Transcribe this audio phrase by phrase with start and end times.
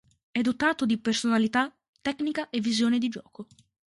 [0.31, 3.45] È dotato di personalità, tecnica e visione di gioco.